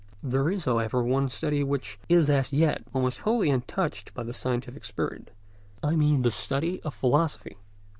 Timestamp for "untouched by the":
3.51-4.33